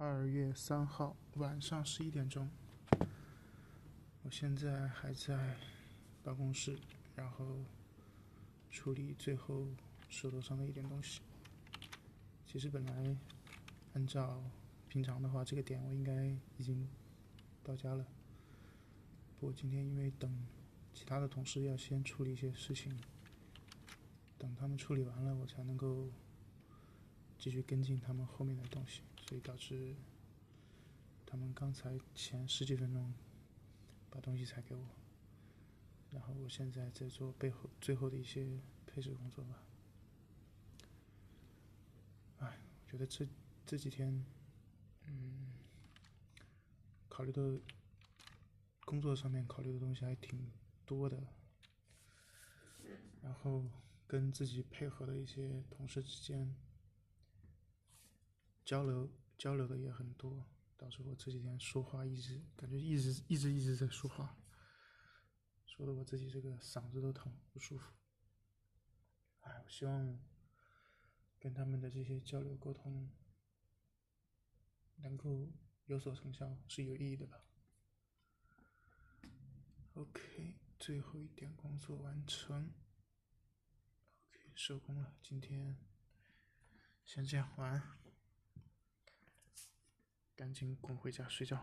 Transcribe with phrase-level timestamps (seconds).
[0.00, 2.48] 二月三号晚上十一点钟，
[4.22, 5.56] 我现在还在
[6.22, 6.78] 办公室，
[7.16, 7.44] 然后
[8.70, 9.66] 处理最后
[10.08, 11.20] 手头上的一点东西。
[12.46, 13.16] 其实本来
[13.94, 14.40] 按照
[14.88, 16.26] 平常的话，这个点我应该
[16.58, 16.88] 已经
[17.64, 18.06] 到家了。
[19.40, 20.32] 不过今天因为等
[20.94, 22.96] 其他的同事要先处理一些事情，
[24.38, 26.06] 等他们处理完了，我才能够
[27.36, 29.00] 继续跟进他们后面的东西。
[29.28, 29.94] 所以导致
[31.26, 33.12] 他们刚才前十几分钟
[34.08, 34.88] 把东西才给我，
[36.10, 39.62] 然后我现在在做背后最后的一些配置工作吧。
[42.38, 43.28] 哎，我觉得这
[43.66, 44.24] 这几天，
[45.04, 45.52] 嗯，
[47.10, 47.60] 考虑的
[48.86, 50.50] 工作上面考虑的东西还挺
[50.86, 51.22] 多的，
[53.20, 53.70] 然后
[54.06, 56.56] 跟自己配合的一些同事之间。
[58.64, 60.44] 交流交流的也很多，
[60.76, 64.36] 导致我这几天说话一直感觉一直一直一直在说话，
[65.64, 67.94] 说的我自己这个嗓子都疼不舒服。
[69.42, 70.20] 哎，我希望
[71.38, 73.10] 跟他们的这些交流沟通
[74.96, 75.52] 能够
[75.86, 77.44] 有所成效，是有意义的吧
[79.94, 82.74] ？OK，最后一点工作完成
[84.26, 85.78] ，OK 收工了，今天
[87.04, 88.07] 先这样，晚安。
[90.38, 91.60] 赶紧滚回家睡觉。